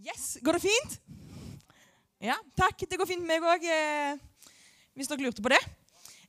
Yes, 0.00 0.38
Går 0.42 0.56
det 0.56 0.62
fint? 0.64 0.94
Ja, 2.22 2.34
takk. 2.56 2.80
Det 2.88 2.98
går 2.98 3.06
fint 3.06 3.24
med 3.26 3.42
meg 3.42 3.48
òg, 3.50 3.64
eh, 3.66 4.48
hvis 4.96 5.10
dere 5.10 5.26
lurte 5.26 5.42
på 5.42 5.50
det. 5.52 5.60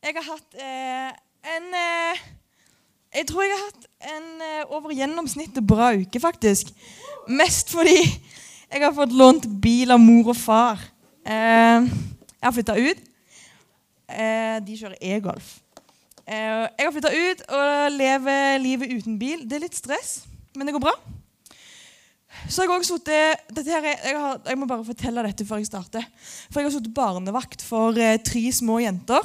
Jeg 0.03 0.15
har 0.17 0.25
hatt 0.27 0.57
eh, 0.59 1.13
en 1.55 1.67
eh, 1.79 2.23
Jeg 3.13 3.27
tror 3.29 3.45
jeg 3.45 3.53
har 3.53 3.63
hatt 3.69 3.87
en 4.11 4.27
eh, 4.41 4.73
over 4.73 4.91
gjennomsnittet 4.97 5.65
bra 5.69 5.91
uke, 5.95 6.19
faktisk. 6.19 6.73
Mest 7.29 7.71
fordi 7.71 7.95
jeg 8.01 8.81
har 8.81 8.93
fått 8.97 9.13
lånt 9.15 9.47
bil 9.61 9.93
av 9.93 10.01
mor 10.01 10.33
og 10.33 10.37
far. 10.37 10.81
Eh, 11.23 11.87
jeg 11.87 12.43
har 12.43 12.55
flytta 12.57 12.75
ut. 12.77 13.03
Eh, 14.09 14.59
de 14.65 14.79
kjører 14.81 14.97
e-golf. 14.99 15.59
Jeg 16.27 16.79
har 16.79 16.93
flytta 16.95 17.11
ut 17.13 17.41
og 17.51 17.91
lever 17.95 18.57
livet 18.63 18.91
uten 18.97 19.19
bil. 19.19 19.47
Det 19.47 19.57
er 19.57 19.65
litt 19.67 19.77
stress, 19.77 20.23
men 20.55 20.67
det 20.67 20.75
går 20.75 20.83
bra. 20.89 20.93
Så 22.49 22.63
jeg 22.63 22.69
har 22.69 22.77
også 22.77 22.99
her 23.07 23.37
er, 23.87 24.01
jeg, 24.03 24.39
jeg 24.49 24.59
må 24.59 24.67
bare 24.67 24.85
fortelle 24.85 25.23
dette 25.25 25.45
før 25.47 25.61
jeg 25.61 25.69
starter. 25.69 26.05
For 26.51 26.59
jeg 26.59 26.67
har 26.67 26.75
sittet 26.75 26.95
barnevakt 26.95 27.63
for 27.65 27.97
eh, 27.97 28.19
tre 28.23 28.43
små 28.51 28.79
jenter. 28.83 29.23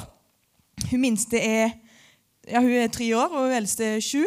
Hun 0.89 1.03
minste 1.03 1.39
er 1.39 1.75
ja, 2.49 2.61
hun 2.63 2.71
er 2.71 2.89
tre 2.89 3.09
år, 3.17 3.29
og 3.29 3.47
hun 3.47 3.55
eldste 3.59 3.85
er 3.85 4.03
sju. 4.03 4.23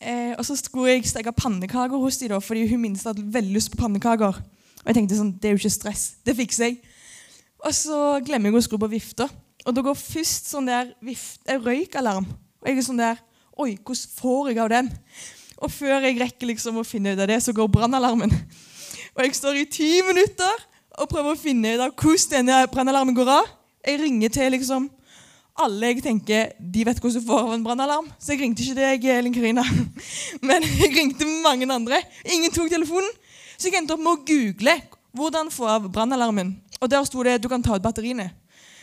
Eh, 0.00 0.32
og 0.36 0.44
så 0.44 0.56
skulle 0.58 0.94
jeg 0.94 1.08
steke 1.08 1.32
pannekaker 1.36 2.00
hos 2.02 2.18
dem, 2.20 2.36
fordi 2.42 2.66
hun 2.68 2.82
minste 2.82 3.10
hadde 3.10 3.26
veldig 3.32 3.56
lyst 3.56 3.72
på 3.72 3.80
pannekaker. 3.80 4.40
Og 4.80 4.88
jeg 4.88 4.96
tenkte 4.96 5.18
sånn, 5.18 5.34
det 5.40 5.50
er 5.50 5.56
jo 5.56 5.62
ikke 5.62 5.76
stress. 5.76 6.04
Det 6.24 6.36
fikser 6.36 6.70
jeg. 6.70 6.80
Og 7.60 7.74
så 7.76 7.96
glemmer 8.24 8.50
jeg 8.50 8.60
å 8.60 8.64
skru 8.64 8.78
på 8.80 8.90
vifta. 8.92 9.28
Og 9.66 9.76
da 9.76 9.84
går 9.84 9.98
først 9.98 10.48
sånn 10.52 10.70
der 10.70 10.94
vift, 11.04 11.42
eh, 11.46 11.60
røykalarm. 11.60 12.28
Og 12.60 12.68
jeg 12.68 12.80
er 12.80 12.86
sånn 12.86 13.02
der 13.02 13.20
Oi, 13.60 13.74
hvordan 13.76 14.12
får 14.16 14.46
jeg 14.48 14.58
av 14.62 14.68
den? 14.72 14.86
Og 15.60 15.72
før 15.72 16.00
jeg 16.06 16.16
rekker 16.20 16.48
liksom 16.48 16.80
å 16.80 16.86
finne 16.86 17.12
ut 17.12 17.20
av 17.20 17.28
det, 17.28 17.40
så 17.44 17.52
går 17.56 17.68
brannalarmen. 17.72 18.32
Og 19.16 19.24
jeg 19.24 19.36
står 19.36 19.60
i 19.60 19.66
ti 19.68 19.90
minutter 20.06 20.64
og 21.00 21.08
prøver 21.10 21.34
å 21.34 21.40
finne 21.40 21.74
ut 21.74 21.82
av 21.84 21.92
hvordan 21.92 22.32
denne 22.32 22.62
brannalarmen 22.72 23.16
går 23.16 23.30
av. 23.34 23.50
Jeg 23.86 24.00
ringer 24.00 24.32
til 24.32 24.50
liksom 24.56 24.88
alle 25.60 25.90
jeg 25.90 26.04
tenker 26.04 26.54
de 26.56 26.84
vet 26.86 27.00
hvordan 27.00 27.20
du 27.20 27.28
får 27.28 27.42
av 27.44 27.52
en 27.54 27.64
brannalarm. 27.64 28.08
Så 28.18 28.32
jeg 28.32 28.40
ringte 28.40 28.64
ikke 28.64 28.78
deg, 28.78 29.04
Elin 29.12 29.34
Karina. 29.34 29.64
Men 30.48 30.64
jeg 30.64 30.94
ringte 30.96 31.28
mange 31.44 31.68
andre. 31.68 32.00
Ingen 32.24 32.52
tok 32.54 32.72
telefonen. 32.72 33.10
Så 33.58 33.68
jeg 33.68 33.80
endte 33.82 33.96
opp 33.96 34.00
med 34.00 34.14
å 34.14 34.24
google 34.24 34.78
hvordan 35.16 35.52
få 35.52 35.68
av 35.68 35.88
brannalarmen. 35.92 36.54
Og 36.80 36.88
der 36.88 37.04
sto 37.04 37.24
det 37.26 37.42
du 37.42 37.50
kan 37.52 37.62
ta 37.62 37.76
ut 37.76 37.84
batteriene. 37.84 38.30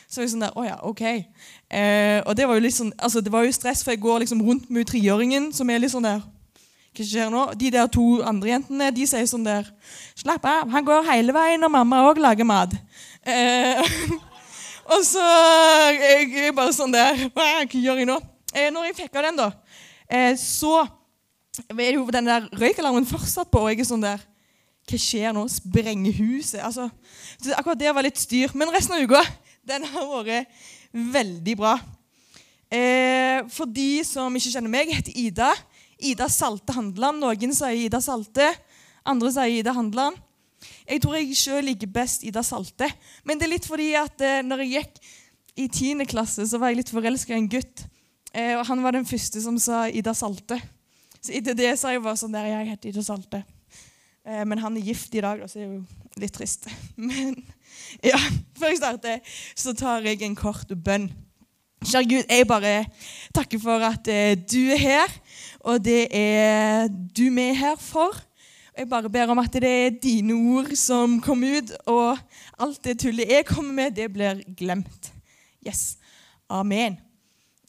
Så 0.08 0.22
jeg 0.22 0.32
sånn 0.32 0.46
der, 0.46 0.54
å 0.56 0.64
ja, 0.64 0.78
ok. 0.86 1.02
Eh, 1.04 2.20
og 2.22 2.36
det 2.38 2.46
var 2.48 2.56
jo 2.56 2.64
litt 2.64 2.78
sånn, 2.78 2.94
altså 2.96 3.20
det 3.24 3.34
var 3.34 3.44
jo 3.44 3.56
stress, 3.56 3.82
for 3.84 3.92
jeg 3.92 4.04
går 4.06 4.22
liksom 4.24 4.44
rundt 4.46 4.70
med 4.72 4.88
treåringen 4.88 5.50
som 5.56 5.68
er 5.68 5.82
litt 5.82 5.92
sånn 5.92 6.06
der 6.06 6.22
hva 6.98 7.06
skjer 7.06 7.30
nå? 7.30 7.44
De 7.60 7.70
der 7.74 7.90
to 7.94 8.06
andre 8.26 8.56
jentene 8.56 8.90
de 8.96 9.06
sier 9.06 9.28
sånn 9.30 9.46
der 9.46 9.68
Slapp 10.18 10.46
av, 10.50 10.72
han 10.74 10.86
går 10.86 11.06
hele 11.06 11.36
veien 11.36 11.62
når 11.62 11.70
mamma 11.70 12.02
òg 12.10 12.18
lager 12.22 12.48
mat. 12.48 12.74
Eh, 13.22 13.82
og 14.94 15.04
så 15.06 15.26
jeg, 15.94 16.32
jeg 16.34 16.56
bare 16.58 16.74
sånn 16.74 16.96
der 16.96 17.28
Hva 17.36 17.68
gjør 17.70 18.02
jeg 18.02 18.10
nå? 18.10 18.18
Eh, 18.56 18.72
når 18.74 18.90
jeg 18.90 18.98
fikk 19.04 19.20
av 19.20 19.28
den, 19.28 19.38
da, 19.38 19.52
eh, 20.10 20.34
så 20.42 20.88
er 21.70 22.00
jo 22.00 22.08
den 22.14 22.30
der 22.30 22.48
røykalarmen 22.58 23.06
fortsatt 23.06 23.52
på. 23.54 23.62
Og 23.62 23.72
jeg 23.74 23.84
er 23.84 23.90
sånn 23.92 24.06
der 24.06 24.24
Hva 24.88 25.02
skjer 25.04 25.36
nå? 25.36 25.44
Sprenger 25.52 26.18
huset? 26.18 26.64
Altså, 26.64 26.88
akkurat 27.54 27.80
det 27.82 27.94
var 27.94 28.06
litt 28.08 28.18
styr. 28.22 28.54
Men 28.58 28.74
resten 28.74 28.98
av 28.98 29.04
uka 29.06 29.22
den 29.68 29.86
har 29.92 30.10
vært 30.24 30.60
veldig 30.96 31.56
bra. 31.60 31.76
Eh, 32.72 33.44
for 33.52 33.70
de 33.70 34.04
som 34.08 34.34
ikke 34.36 34.54
kjenner 34.54 34.72
meg, 34.72 34.90
jeg 34.90 35.02
heter 35.02 35.20
Ida. 35.28 35.52
Ida 35.98 36.30
Salte 36.30 36.76
Handeland. 36.76 37.22
Noen 37.22 37.54
sier 37.56 37.88
Ida 37.88 38.02
Salte, 38.04 38.52
andre 39.08 39.32
sier 39.34 39.60
Ida 39.62 39.74
Handeland. 39.76 40.18
Jeg 40.88 41.02
tror 41.04 41.18
jeg 41.18 41.38
sjøl 41.38 41.68
liker 41.70 41.90
best 41.94 42.24
Ida 42.26 42.44
Salte. 42.46 42.88
Men 43.26 43.40
det 43.40 43.48
er 43.48 43.54
litt 43.56 43.68
fordi 43.70 43.92
at 44.00 44.24
eh, 44.26 44.42
når 44.46 44.64
jeg 44.64 44.74
gikk 44.78 45.02
i 45.58 45.68
10. 45.68 46.06
klasse, 46.10 46.46
så 46.50 46.60
var 46.62 46.72
jeg 46.72 46.82
litt 46.82 46.94
forelska 46.94 47.34
i 47.34 47.42
en 47.42 47.50
gutt. 47.52 47.86
Eh, 48.34 48.54
og 48.58 48.66
han 48.70 48.82
var 48.86 48.98
den 48.98 49.08
første 49.10 49.42
som 49.44 49.58
sa 49.62 49.86
Ida 49.90 50.14
Salte. 50.18 50.60
Så 51.20 51.34
etter 51.38 51.58
det 51.58 51.74
sa 51.80 51.94
jeg 51.94 52.04
bare 52.06 52.20
sånn 52.20 52.36
der, 52.36 52.50
jeg 52.52 52.72
heter 52.72 52.92
Ida 52.92 53.06
Salte. 53.06 53.44
Eh, 54.28 54.44
men 54.46 54.62
han 54.62 54.78
er 54.78 54.90
gift 54.90 55.16
i 55.18 55.24
dag, 55.24 55.42
og 55.42 55.50
så 55.50 55.62
det 55.62 55.68
er 55.68 55.72
jo 55.72 56.22
litt 56.22 56.36
trist. 56.38 56.70
Men 56.98 57.36
ja, 58.02 58.18
før 58.58 58.72
jeg 58.74 58.80
starter, 58.80 59.36
så 59.54 59.74
tar 59.78 60.06
jeg 60.08 60.24
en 60.26 60.38
kort 60.38 60.72
bønn. 60.74 61.12
Kjære 61.86 62.10
Gud, 62.10 62.24
jeg 62.26 62.48
bare 62.50 62.72
takker 63.38 63.62
for 63.62 63.84
at 63.86 64.08
du 64.50 64.62
er 64.74 64.82
her, 64.82 65.14
og 65.68 65.84
det 65.84 66.08
er 66.16 66.88
du 66.88 67.28
er 67.28 67.54
her 67.54 67.76
for. 67.76 68.16
Jeg 68.78 68.88
bare 68.90 69.10
ber 69.10 69.34
om 69.34 69.40
at 69.42 69.54
det 69.54 69.68
er 69.68 69.96
dine 70.04 70.36
ord 70.54 70.70
som 70.80 71.18
kommer 71.22 71.58
ut, 71.58 71.74
og 71.90 72.18
alt 72.60 72.84
det 72.86 73.00
tullet 73.02 73.28
jeg 73.28 73.46
kommer 73.50 73.74
med, 73.74 73.96
det 73.98 74.08
blir 74.14 74.44
glemt. 74.58 75.12
Yes. 75.66 75.98
Amen. 76.50 76.96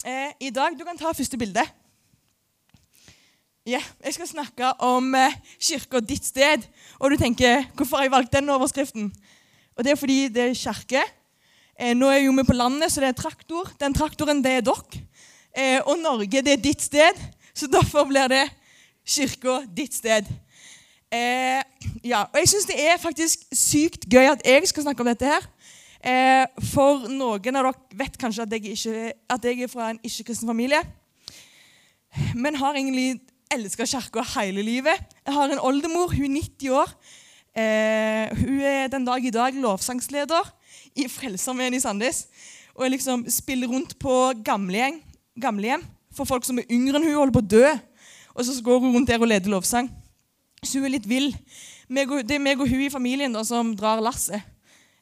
Eh, 0.05 0.31
I 0.39 0.49
dag 0.55 0.77
Du 0.79 0.85
kan 0.87 0.97
ta 0.97 1.11
første 1.11 1.37
bilde. 1.37 1.65
Yeah, 3.67 3.83
Jeg 4.05 4.13
skal 4.13 4.27
snakke 4.27 4.69
om 4.79 5.15
eh, 5.15 5.35
kirka 5.59 5.99
ditt 5.99 6.25
sted. 6.25 6.63
Og 6.99 7.11
du 7.11 7.17
tenker 7.19 7.65
hvorfor 7.75 7.97
har 7.97 8.07
jeg 8.07 8.13
valgt 8.13 8.33
den 8.33 8.49
overskriften? 8.49 9.11
Og 9.75 9.83
Det 9.83 9.91
er 9.91 9.99
fordi 9.99 10.27
det 10.27 10.45
er 10.45 10.55
kirke. 10.55 11.03
Eh, 11.79 11.91
nå 11.97 12.07
er 12.07 12.23
jo 12.23 12.31
vi 12.31 12.47
på 12.47 12.55
landet, 12.55 12.91
så 12.91 13.01
det 13.01 13.09
er 13.09 13.19
traktor. 13.19 13.67
Den 13.79 13.93
traktoren, 13.93 14.43
det 14.43 14.51
er 14.51 14.61
dere. 14.61 15.03
Eh, 15.51 15.81
og 15.83 15.99
Norge, 15.99 16.41
det 16.41 16.53
er 16.53 16.63
ditt 16.63 16.81
sted. 16.81 17.19
Så 17.59 17.67
derfor 17.67 18.05
blir 18.07 18.29
det 18.31 18.45
kirka 19.03 19.57
ditt 19.75 19.95
sted. 19.97 20.27
Eh, 21.11 21.61
ja, 22.05 22.21
og 22.23 22.37
Jeg 22.39 22.47
syns 22.47 22.67
det 22.69 22.77
er 22.79 23.01
faktisk 23.01 23.43
sykt 23.51 24.05
gøy 24.07 24.29
at 24.31 24.45
jeg 24.45 24.67
skal 24.69 24.85
snakke 24.85 25.03
om 25.03 25.09
dette 25.09 25.27
her. 25.27 25.47
Eh, 25.99 26.45
for 26.71 27.09
noen 27.11 27.59
av 27.59 27.65
dere 27.65 27.73
vet 27.99 28.15
kanskje 28.21 28.45
at 28.45 28.55
jeg, 28.55 28.77
ikke, 28.77 29.11
at 29.35 29.49
jeg 29.49 29.65
er 29.65 29.71
fra 29.73 29.89
en 29.91 29.99
ikke-kristen 29.99 30.47
familie. 30.47 30.79
Men 32.35 32.55
har 32.61 32.79
egentlig 32.79 33.19
elska 33.51 33.89
kirka 33.89 34.23
hele 34.37 34.63
livet. 34.63 35.03
Jeg 35.25 35.35
har 35.35 35.51
en 35.51 35.59
oldemor, 35.59 36.15
hun 36.15 36.31
er 36.31 36.47
90 36.47 36.71
år. 36.79 36.95
Eh, 37.59 38.39
hun 38.39 38.63
er 38.63 38.87
den 38.87 39.11
dag 39.11 39.25
i 39.25 39.35
dag 39.35 39.53
lovsangsleder 39.67 40.53
i 40.95 41.11
Frelsermenn 41.11 41.75
i 41.75 41.83
Sandnes. 41.83 42.27
Og 42.77 42.87
jeg 42.87 42.95
liksom 42.95 43.27
spiller 43.27 43.67
rundt 43.67 43.99
på 43.99 44.29
gamlehjem, 44.47 45.01
gamlehjem 45.41 45.83
for 46.15 46.27
folk 46.29 46.45
som 46.47 46.59
er 46.59 46.69
yngre 46.71 46.97
enn 46.97 47.07
hun 47.07 47.17
holder 47.17 47.35
på 47.35 47.43
å 47.43 47.51
dø. 47.55 47.73
Og 48.35 48.45
så 48.45 48.55
går 48.63 48.79
hun 48.83 48.95
rundt 48.95 49.09
der 49.09 49.21
og 49.21 49.29
leder 49.29 49.51
lovsang. 49.51 49.89
Så 50.63 50.79
hun 50.79 50.89
er 50.89 50.97
litt 50.97 51.07
vill. 51.09 51.31
Det 51.89 52.35
er 52.35 52.43
meg 52.43 52.61
og 52.61 52.69
hun 52.69 52.85
i 52.85 52.93
familien 52.93 53.33
da, 53.33 53.43
som 53.47 53.73
drar 53.77 54.01
lasset. 54.03 54.43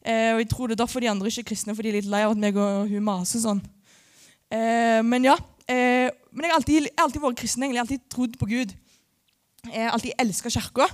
Eh, 0.07 0.31
og 0.35 0.41
jeg 0.41 0.49
tror 0.51 0.69
det 0.69 0.77
er 0.77 0.83
derfor 0.85 1.03
de 1.03 1.09
andre 1.11 1.27
ikke 1.27 1.43
er 1.43 1.49
kristne, 1.49 1.75
for 1.75 1.83
de 1.83 1.91
er 1.91 1.99
litt 1.99 2.09
lei 2.11 2.23
av 2.23 2.35
at 2.35 2.39
meg 2.39 2.57
og 2.61 2.87
hun 2.87 3.03
maser 3.03 3.43
sånn. 3.43 3.59
Eh, 4.53 5.01
men 5.03 5.27
ja. 5.27 5.35
Eh, 5.67 6.07
men 6.31 6.45
jeg 6.45 6.53
har 6.53 6.59
alltid, 6.61 6.89
alltid, 6.95 7.21
vært 7.23 7.41
kristen. 7.41 7.63
egentlig. 7.63 7.77
Jeg 7.77 7.81
har 7.81 7.89
alltid 7.89 8.09
trodd 8.13 8.37
på 8.39 8.49
Gud. 8.51 8.73
Jeg 9.67 9.83
har 9.83 9.91
alltid 9.97 10.15
elska 10.23 10.53
kirka. 10.53 10.87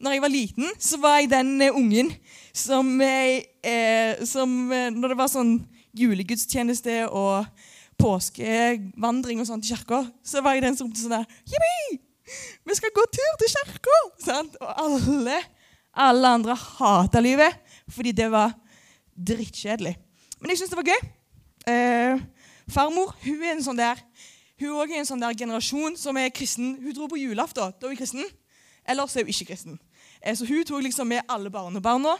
Når 0.00 0.16
jeg 0.16 0.22
var 0.24 0.32
liten, 0.32 0.70
så 0.78 0.98
var 1.02 1.18
jeg 1.18 1.30
den 1.30 1.52
uh, 1.62 1.76
ungen 1.76 2.10
som, 2.52 2.88
uh, 3.00 4.24
som 4.26 4.50
uh, 4.72 4.90
Når 4.90 5.12
det 5.12 5.18
var 5.18 5.30
sånn 5.30 5.52
julegudstjeneste 5.94 7.04
og 7.14 7.46
påskevandring 8.00 9.40
og 9.42 9.48
sånt 9.48 9.66
i 9.66 9.72
kirka, 9.72 10.02
så 10.24 10.42
var 10.44 10.56
jeg 10.56 10.66
den 10.66 10.78
som 10.78 10.90
sånn 10.94 11.18
der 11.18 11.38
Jippi! 11.48 12.00
Vi 12.64 12.76
skal 12.78 12.92
gå 12.96 13.04
tur 13.12 13.40
til 13.40 13.52
kirka! 13.52 13.98
Og 14.60 14.68
alle, 14.70 15.40
alle 15.92 16.36
andre 16.38 16.56
hata 16.56 17.22
livet 17.22 17.60
fordi 17.92 18.14
det 18.16 18.30
var 18.32 18.54
drittkjedelig. 19.14 19.92
Men 20.40 20.52
jeg 20.52 20.62
syns 20.62 20.72
det 20.72 20.80
var 20.80 20.88
gøy. 20.88 21.02
farmor 22.72 23.12
hun 23.24 23.42
er 23.42 23.52
en 23.54 23.62
sånn 23.64 23.78
der 23.78 24.00
hun 24.60 24.86
er 24.86 25.00
en 25.00 25.08
sånn 25.08 25.22
der 25.22 25.34
generasjon 25.34 25.96
som 25.98 26.16
er 26.16 26.30
kristen. 26.30 26.76
Hun 26.78 26.94
dro 26.94 27.08
på 27.10 27.18
julaften. 27.18 27.74
Da 27.74 27.88
er 27.88 27.92
hun 27.92 27.98
kristen. 27.98 28.24
Ellers 28.86 29.16
er 29.16 29.26
hun 29.26 29.32
ikke 29.32 29.50
kristen. 29.50 29.78
Eh, 30.22 30.34
så 30.36 30.46
hun 30.46 30.62
tok 30.64 30.84
liksom 30.84 31.10
med 31.10 31.26
alle 31.28 31.50
barnebarna 31.50 32.14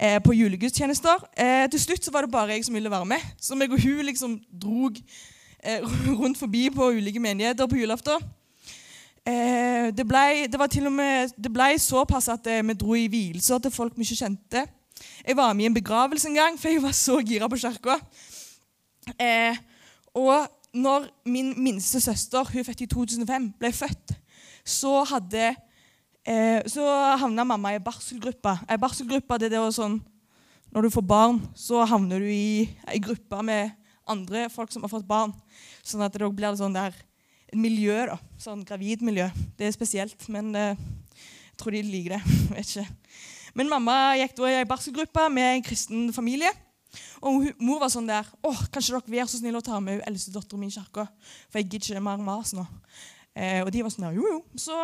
eh, 0.00 0.18
på 0.24 0.34
julegudstjenester. 0.36 1.24
Eh, 1.36 1.64
til 1.70 1.80
slutt 1.80 2.04
så 2.04 2.12
var 2.14 2.26
det 2.26 2.32
bare 2.32 2.56
jeg 2.56 2.64
som 2.64 2.74
ville 2.74 2.90
være 2.90 3.08
med. 3.08 3.24
Så 3.40 3.56
meg 3.58 3.72
og 3.72 3.82
hun 3.82 4.04
liksom 4.06 4.38
drog 4.62 4.96
rundt 6.20 6.38
forbi 6.38 6.68
på 6.74 6.88
ulike 6.90 7.20
menigheter 7.22 7.68
på 7.70 7.76
julaften. 7.78 8.24
Det 9.22 10.02
ble, 10.08 10.48
det, 10.50 10.58
var 10.58 10.66
til 10.66 10.88
og 10.88 10.92
med, 10.96 11.30
det 11.38 11.52
ble 11.54 11.68
såpass 11.78 12.26
at 12.32 12.48
vi 12.66 12.74
dro 12.74 12.96
i 12.98 13.04
vielser 13.06 13.60
til 13.62 13.70
folk 13.70 13.94
vi 13.94 14.02
ikke 14.02 14.24
kjente. 14.24 14.64
Jeg 15.22 15.36
var 15.38 15.52
med 15.54 15.62
i 15.62 15.68
en 15.70 15.76
begravelse 15.76 16.28
en 16.28 16.34
gang, 16.34 16.56
for 16.60 16.68
jeg 16.68 16.82
var 16.82 16.96
så 16.98 17.20
gira 17.22 17.46
på 17.46 17.60
kirka. 17.62 18.00
og 20.14 20.48
når 20.74 21.06
min 21.24 21.54
minste 21.62 22.00
søster, 22.00 22.44
hun 22.44 22.60
er 22.60 22.64
født 22.64 22.80
i 22.80 22.86
2005, 22.86 23.52
ble 23.60 23.72
født, 23.72 24.14
så 24.64 25.02
hadde 25.04 25.54
Eh, 26.22 26.62
så 26.70 26.86
havna 27.18 27.44
mamma 27.44 27.74
i 27.74 27.82
barselgruppa. 27.82 28.60
Ei 28.70 28.78
barselgruppe 28.78 29.40
det 29.42 29.50
er 29.58 29.70
sånn 29.74 29.98
Når 30.72 30.86
du 30.86 30.90
får 30.94 31.04
barn, 31.04 31.40
så 31.58 31.82
havner 31.84 32.22
du 32.22 32.30
i 32.32 32.64
ei 32.88 33.00
gruppe 33.02 33.42
med 33.44 33.74
andre 34.08 34.46
folk 34.48 34.70
som 34.72 34.86
har 34.86 34.92
fått 34.92 35.04
barn. 35.04 35.34
Sånn 35.84 36.00
at 36.00 36.14
det 36.14 36.30
blir 36.32 36.56
sånn 36.56 36.72
der, 36.72 36.94
miljø. 37.52 38.06
da, 38.08 38.16
Sånn 38.40 38.62
gravidmiljø. 38.64 39.26
Det 39.58 39.68
er 39.68 39.74
spesielt, 39.74 40.28
men 40.32 40.54
eh, 40.56 40.80
jeg 41.50 41.60
tror 41.60 41.76
de 41.76 41.82
liker 41.84 42.16
det. 42.16 42.22
vet 42.56 42.72
ikke. 42.72 42.86
Men 43.58 43.68
mamma 43.68 44.16
gikk 44.16 44.38
da 44.38 44.48
i 44.48 44.58
ei 44.62 44.68
barselgruppe 44.70 45.28
med 45.28 45.58
en 45.58 45.66
kristen 45.66 46.08
familie. 46.16 46.48
Og 47.20 47.52
mor 47.60 47.82
var 47.82 47.92
sånn 47.92 48.08
der 48.08 48.26
åh, 48.44 48.58
Kanskje 48.72 48.96
dere 48.96 49.12
være 49.12 49.28
så 49.30 49.38
snill 49.40 49.56
å 49.56 49.64
ta 49.64 49.78
med 49.80 50.02
eldstedattera 50.08 50.60
mi 50.60 50.68
i 50.68 50.74
kirka? 50.74 51.06
For 51.50 51.60
jeg 51.60 51.68
gidder 51.68 51.94
ikke 51.98 52.08
mer 52.08 52.24
mas 52.24 52.56
nå. 52.56 52.64
Eh, 53.36 53.60
og 53.60 53.70
de 53.72 53.84
var 53.84 53.92
sånn 53.92 54.08
der, 54.08 54.16
jo, 54.16 54.24
jo. 54.28 54.40
Så 54.60 54.76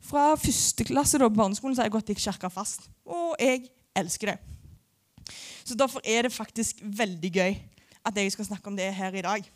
fra 0.00 0.34
første 0.40 0.84
klasse 0.88 1.18
da, 1.20 1.28
på 1.28 1.38
barneskolen 1.38 1.76
så 1.76 1.82
har 1.82 1.90
jeg 1.90 1.96
gått 1.98 2.12
i 2.12 2.18
kirka 2.18 2.50
fast. 2.52 2.88
Og 3.04 3.34
jeg 3.40 3.68
elsker 3.96 4.32
det. 4.32 4.38
Så 5.64 5.76
derfor 5.78 6.02
er 6.04 6.26
det 6.26 6.34
faktisk 6.34 6.80
veldig 6.82 7.30
gøy 7.34 7.56
at 8.06 8.16
jeg 8.16 8.32
skal 8.32 8.48
snakke 8.48 8.70
om 8.70 8.76
det 8.78 8.88
her 8.96 9.14
i 9.14 9.24
dag. 9.24 9.50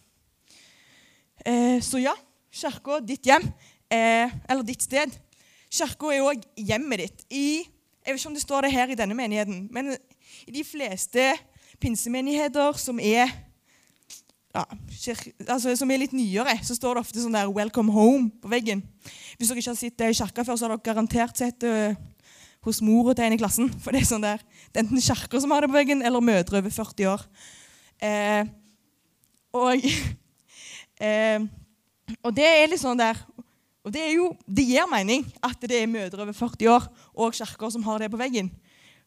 Eh, 1.46 1.78
så 1.82 1.98
ja, 2.02 2.12
kirka, 2.52 3.00
ditt 3.02 3.26
hjem, 3.26 3.46
eh, 3.90 4.30
eller 4.48 4.62
ditt 4.66 4.84
sted. 4.84 5.16
Kirka 5.72 6.12
er 6.12 6.28
òg 6.28 6.44
hjemmet 6.60 7.02
ditt. 7.02 7.24
I, 7.30 7.64
jeg 8.04 8.12
vet 8.12 8.20
ikke 8.20 8.30
om 8.30 8.36
det 8.36 8.44
står 8.44 8.66
det 8.66 8.74
her 8.76 8.92
i 8.92 8.98
denne 8.98 9.16
menigheten, 9.16 9.66
men 9.72 9.96
i 10.46 10.54
de 10.54 10.64
fleste 10.66 11.32
pinsemenigheter 11.80 12.76
som 12.78 13.00
er 13.02 13.32
ja, 14.54 14.64
altså, 15.48 15.74
som 15.74 15.90
er 15.90 16.04
litt 16.04 16.14
nyere, 16.14 16.54
så 16.62 16.76
står 16.76 16.94
det 16.94 17.04
ofte 17.04 17.22
sånn 17.22 17.34
der 17.34 17.50
'Welcome 17.50 17.90
home' 17.90 18.30
på 18.40 18.50
veggen. 18.52 18.84
Hvis 19.36 19.50
dere 19.50 19.58
ikke 19.58 19.72
har 19.72 19.80
sett 19.80 19.98
det 19.98 20.10
i 20.10 20.18
kirka 20.20 20.44
før, 20.44 20.56
så 20.56 20.68
har 20.68 20.76
dere 20.76 20.86
garantert 20.94 21.36
sett 21.36 21.58
det 21.60 21.72
uh, 21.90 21.96
hos 22.64 22.80
mora 22.80 23.14
til 23.14 23.26
en 23.26 23.36
i 23.36 23.40
klassen. 23.40 23.68
For 23.82 23.92
det 23.92 24.02
er 24.02 24.08
sånn 24.08 24.24
der, 24.24 24.42
det 24.72 24.80
er 24.80 24.86
enten 24.86 25.02
kirker 25.02 25.42
som 25.42 25.52
har 25.54 25.64
det 25.64 25.70
på 25.72 25.76
veggen, 25.76 26.02
eller 26.02 26.24
mødre 26.24 26.60
over 26.62 26.72
40 26.72 27.10
år. 27.10 27.24
Eh, 28.00 28.46
og, 29.54 29.84
eh, 31.06 31.44
og 32.22 32.34
det 32.36 32.46
er 32.48 32.70
litt 32.70 32.82
sånn 32.82 32.98
der 32.98 33.20
Og 33.84 33.92
det, 33.92 34.00
er 34.00 34.14
jo, 34.16 34.30
det 34.48 34.64
gir 34.64 34.88
mening 34.88 35.26
at 35.44 35.60
det 35.60 35.76
er 35.76 35.90
mødre 35.90 36.24
over 36.24 36.32
40 36.32 36.70
år 36.72 36.86
og 37.12 37.34
kirker 37.36 37.68
som 37.68 37.82
har 37.84 38.00
det 38.00 38.08
på 38.08 38.16
veggen. 38.16 38.48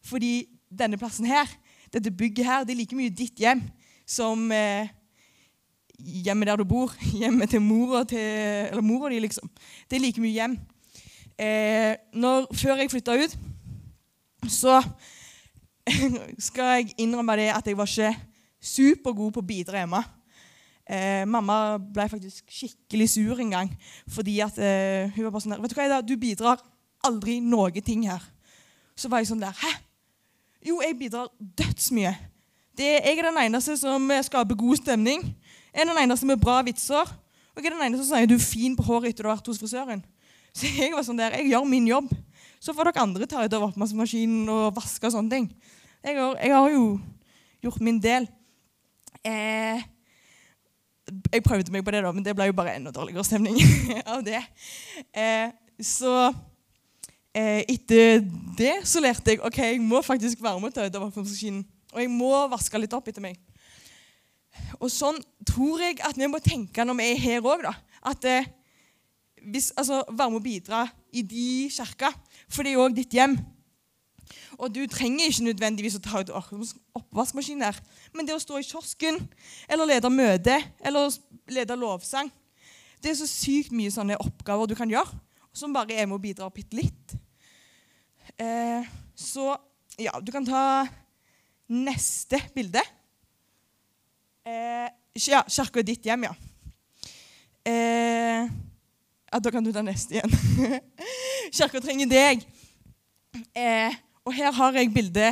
Fordi 0.06 0.46
denne 0.70 0.94
plassen 1.00 1.26
her, 1.26 1.50
dette 1.90 2.14
bygget 2.14 2.46
her, 2.46 2.62
det 2.62 2.76
er 2.76 2.78
like 2.78 2.94
mye 2.94 3.10
ditt 3.10 3.42
hjem 3.42 3.64
som 4.06 4.46
eh, 4.54 4.86
hjemmet 5.98 6.48
der 6.48 6.56
du 6.56 6.64
bor. 6.64 6.94
Hjemmet 7.20 7.50
til 7.50 7.62
mora 7.62 8.04
til 8.04 8.18
Eller 8.18 8.82
mora 8.82 9.10
di, 9.10 9.18
liksom. 9.18 9.50
Det 9.90 9.96
er 9.96 10.00
like 10.00 10.20
mye 10.20 10.32
hjem. 10.32 10.58
Eh, 11.38 11.94
når, 12.14 12.48
før 12.54 12.80
jeg 12.80 12.90
flytta 12.90 13.14
ut, 13.14 13.38
så 14.50 14.82
skal 16.48 16.64
jeg 16.64 16.94
innrømme 16.98 17.36
det 17.38 17.52
at 17.54 17.66
jeg 17.66 17.78
var 17.78 17.86
ikke 17.86 18.14
supergod 18.60 19.32
på 19.36 19.42
å 19.42 19.46
bidra 19.46 19.82
hjemme. 19.82 20.02
Eh, 20.88 21.22
mamma 21.28 21.76
ble 21.78 22.08
faktisk 22.10 22.48
skikkelig 22.48 23.10
sur 23.12 23.40
en 23.42 23.50
gang 23.52 23.72
fordi 24.08 24.38
at 24.40 24.56
eh, 24.56 25.10
hun 25.12 25.26
var 25.26 25.34
bare 25.34 25.44
sånn 25.44 25.52
der, 25.52 25.60
vet 25.60 25.74
Du 25.74 25.76
hva, 25.76 25.84
Ida, 25.84 25.98
du 26.00 26.14
bidrar 26.16 26.62
aldri 27.04 27.38
noe 27.44 27.84
ting 27.84 28.06
her. 28.08 28.24
Så 28.98 29.10
var 29.12 29.22
jeg 29.22 29.30
sånn 29.30 29.42
der 29.42 29.54
Hæ? 29.54 29.74
Jo, 30.64 30.80
jeg 30.82 30.96
bidrar 30.98 31.28
dødsmye. 31.38 32.16
Jeg 32.78 33.18
er 33.18 33.28
den 33.28 33.38
eneste 33.44 33.76
som 33.78 34.10
skaper 34.26 34.58
god 34.58 34.80
stemning. 34.80 35.22
Jeg 35.78 35.86
er 35.86 35.92
den 35.92 35.98
eneste 36.02 36.26
med 36.26 36.40
bra 36.42 36.56
vitser. 36.66 37.10
Og 37.54 37.62
jeg 37.62 37.70
er 37.70 37.76
den 37.76 37.84
eneste 37.86 38.02
som 38.02 38.16
sier 38.16 38.26
du 38.26 38.34
er 38.34 38.42
fin 38.42 38.72
på 38.74 38.82
håret 38.82 39.12
etter 39.12 39.22
du 39.22 39.28
har 39.30 39.36
vært 39.38 39.46
hos 39.46 39.60
frisøren. 39.62 40.00
Så 40.50 40.66
jeg 40.74 40.90
var 40.90 41.04
sånn 41.06 41.20
der, 41.20 41.36
jeg 41.38 41.52
gjør 41.52 41.68
min 41.70 41.86
jobb. 41.86 42.08
Så 42.58 42.74
får 42.74 42.88
dere 42.88 43.04
andre 43.04 43.28
ta 43.30 43.44
ut 43.44 43.54
av 43.54 43.66
oppvaskmaskinen 43.68 44.48
og 44.50 44.72
vaske 44.74 45.06
og 45.06 45.14
sånne 45.14 45.30
ting. 45.30 45.46
Jeg 46.02 46.18
har, 46.18 46.34
jeg 46.42 46.50
har, 46.56 46.66
jo 46.74 46.82
gjort 47.62 47.84
min 47.86 48.00
del. 48.02 48.26
Eh, 49.22 49.86
jeg 51.30 51.46
prøvde 51.46 51.70
meg 51.74 51.86
på 51.86 51.94
det, 51.94 52.02
da, 52.02 52.10
men 52.16 52.26
det 52.26 52.34
ble 52.34 52.48
jo 52.50 52.58
bare 52.58 52.74
enda 52.74 52.90
dårligere 52.94 53.28
stemning 53.28 53.62
av 54.16 54.26
det. 54.26 54.42
Eh, 55.14 55.54
så 55.78 56.16
eh, 57.38 57.62
etter 57.70 58.24
det 58.58 58.80
så 58.82 59.04
lærte 59.04 59.36
jeg 59.36 59.46
ok, 59.46 59.62
jeg 59.62 59.84
må 59.86 60.02
faktisk 60.02 60.42
være 60.42 60.58
med 60.58 60.72
og 60.72 60.80
ta 60.80 60.88
ut 60.88 60.98
av 60.98 61.06
oppvaskmaskinen. 61.06 61.62
Og 61.94 62.02
jeg 62.02 62.10
må 62.10 62.34
vaske 62.50 62.82
litt 62.82 62.98
opp 62.98 63.14
etter 63.14 63.22
meg. 63.22 63.38
Og 64.78 64.90
sånn 64.92 65.18
tror 65.48 65.82
jeg 65.82 65.98
at 66.06 66.18
vi 66.18 66.28
må 66.30 66.40
tenke 66.42 66.84
når 66.86 66.98
vi 67.00 67.10
er 67.12 67.22
her 67.22 67.46
òg. 67.46 67.66
At 68.06 68.24
eh, 68.28 68.48
hvis, 69.42 69.72
altså, 69.76 70.02
være 70.10 70.32
med 70.32 70.40
å 70.40 70.44
bidra 70.44 70.82
i 71.14 71.22
de 71.26 71.68
kirka, 71.72 72.12
for 72.50 72.66
det 72.66 72.74
er 72.74 72.82
òg 72.82 72.96
ditt 72.96 73.14
hjem. 73.14 73.36
Og 74.58 74.72
du 74.74 74.82
trenger 74.90 75.30
ikke 75.30 75.46
nødvendigvis 75.46 75.96
å 75.98 76.02
ta 76.04 76.20
ut 76.20 76.32
oppvaskmaskin 76.34 77.62
her, 77.64 77.78
men 78.12 78.26
det 78.28 78.34
å 78.36 78.42
stå 78.42 78.58
i 78.60 78.66
kiosken, 78.66 79.20
eller 79.70 79.88
lede 79.88 80.10
møte, 80.12 80.58
eller 80.84 81.14
lede 81.48 81.76
lovsang 81.78 82.28
Det 83.00 83.12
er 83.12 83.16
så 83.16 83.28
sykt 83.30 83.72
mye 83.72 83.92
sånne 83.94 84.18
oppgaver 84.20 84.68
du 84.68 84.74
kan 84.76 84.90
gjøre, 84.90 85.20
som 85.54 85.72
bare 85.72 85.94
er 85.94 86.08
med 86.08 86.18
å 86.18 86.22
bidra 86.22 86.50
bitte 86.52 86.76
litt. 86.76 87.14
Eh, 88.36 88.84
så 89.14 89.52
ja, 89.98 90.12
du 90.20 90.32
kan 90.34 90.46
ta 90.46 90.62
neste 91.70 92.40
bilde. 92.54 92.82
Eh, 94.48 94.88
ja, 95.28 95.42
kirka 95.50 95.82
er 95.82 95.86
ditt 95.86 96.06
hjem, 96.06 96.28
ja. 96.28 96.34
Eh, 97.66 98.46
ja. 99.28 99.40
Da 99.44 99.50
kan 99.52 99.64
du 99.64 99.72
ta 99.74 99.82
neste 99.84 100.16
igjen. 100.16 100.32
kirka 101.58 101.82
trenger 101.84 102.08
deg. 102.08 102.46
Eh, 103.52 103.98
og 104.24 104.32
her 104.36 104.54
har 104.56 104.78
jeg 104.78 104.92
bilde 104.94 105.26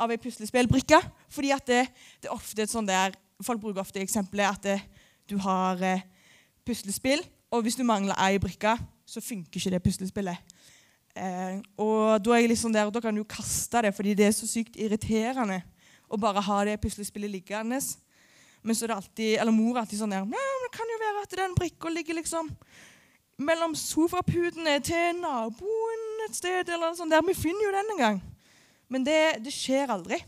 av 0.00 0.12
ei 0.12 0.20
puslespillbrikke. 0.20 1.00
fordi 1.28 1.50
at 1.50 1.66
det, 1.66 1.82
det, 2.22 2.30
er 2.30 2.34
ofte 2.34 2.62
et 2.62 2.72
der, 2.88 3.12
Folk 3.42 3.60
bruker 3.60 3.80
ofte 3.80 4.00
eksempelet 4.00 4.46
at 4.46 4.62
det, 4.62 4.80
du 5.28 5.36
har 5.38 5.82
eh, 5.82 6.00
puslespill, 6.64 7.20
og 7.50 7.62
hvis 7.62 7.76
du 7.76 7.82
mangler 7.82 8.14
ei 8.14 8.38
brikke, 8.38 8.76
så 9.04 9.20
funker 9.20 9.58
ikke 9.58 9.70
det 9.70 9.82
puslespillet. 9.82 10.36
Eh, 11.16 11.58
og 11.76 12.24
da 12.24 12.30
er 12.30 12.44
jeg 12.44 12.54
liksom 12.54 12.72
der, 12.72 12.90
da 12.90 13.00
kan 13.00 13.14
du 13.14 13.24
kaste 13.24 13.82
det, 13.82 13.94
fordi 13.94 14.14
det 14.14 14.26
er 14.26 14.32
så 14.32 14.46
sykt 14.46 14.76
irriterende 14.76 15.60
å 16.08 16.16
bare 16.16 16.40
ha 16.40 16.64
det 16.64 16.80
puslespillet 16.80 17.30
liggende. 17.30 17.82
Men 18.64 18.76
så 18.76 18.86
er 18.86 18.92
det 18.92 18.96
alltid, 18.96 19.30
eller 19.42 19.52
mor 19.52 19.76
er 19.76 19.82
alltid 19.82 20.00
sånn 20.00 20.14
men 20.14 20.60
det 20.64 20.70
kan 20.72 20.88
jo 20.88 21.00
være 21.02 21.24
at 21.26 21.36
den 21.36 21.56
brikka 21.58 21.90
ligger 21.92 22.16
liksom 22.16 22.48
mellom 23.44 23.74
sofaputene 23.76 24.78
til 24.84 25.18
naboen 25.20 26.04
et 26.28 26.36
sted. 26.36 26.68
eller 26.68 26.88
noe 26.88 26.96
sånt 26.96 27.12
der. 27.12 27.24
Vi 27.26 27.34
finner 27.36 27.66
jo 27.66 27.74
den 27.74 27.92
en 27.94 28.00
gang. 28.00 28.22
Men 28.88 29.04
det, 29.04 29.18
det 29.44 29.52
skjer 29.52 29.92
aldri. 29.92 30.20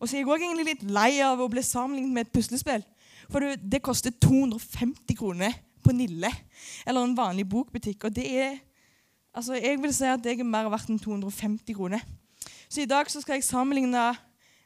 Og 0.00 0.08
så 0.08 0.16
er 0.16 0.22
jeg 0.22 0.30
òg 0.30 0.40
egentlig 0.40 0.72
litt 0.72 0.86
lei 0.88 1.20
av 1.24 1.40
å 1.42 1.50
bli 1.50 1.62
sammenlignet 1.64 2.14
med 2.16 2.26
et 2.26 2.34
puslespill. 2.34 2.84
For 3.28 3.44
det, 3.44 3.60
det 3.60 3.82
koster 3.84 4.14
250 4.22 5.18
kroner 5.18 5.54
på 5.82 5.94
Nille 5.94 6.30
eller 6.86 7.02
en 7.02 7.16
vanlig 7.18 7.46
bokbutikk. 7.50 8.08
Og 8.08 8.14
det 8.16 8.28
er 8.28 8.60
Altså, 9.32 9.54
jeg 9.56 9.78
vil 9.80 9.94
si 9.96 10.04
at 10.04 10.20
det 10.20 10.34
er 10.34 10.44
mer 10.44 10.66
verdt 10.68 10.90
enn 10.92 10.98
250 11.00 11.72
kroner. 11.72 12.02
Så 12.68 12.82
i 12.82 12.88
dag 12.88 13.08
så 13.08 13.22
skal 13.22 13.38
jeg 13.38 13.46
sammenligne 13.46 14.10